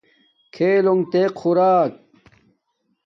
کھاکنݣ 0.53 0.99
تیل 1.11 1.29
خوراک 1.39 1.91